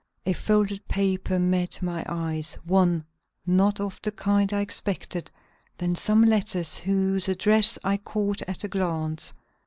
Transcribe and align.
A 0.25 0.33
folded 0.33 0.87
paper 0.87 1.37
met 1.37 1.79
my 1.79 2.03
eyes 2.09 2.57
one 2.63 3.05
not 3.45 3.79
of 3.79 3.99
the 4.01 4.11
kind 4.11 4.51
I 4.51 4.61
expected; 4.61 5.29
then 5.77 5.95
some 5.95 6.23
letters 6.23 6.79
whose 6.79 7.27
address 7.27 7.77
I 7.83 7.97
caught 7.97 8.41
at 8.47 8.63
a 8.63 8.67
glance. 8.67 9.31